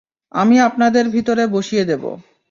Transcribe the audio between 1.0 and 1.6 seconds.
ভিতরে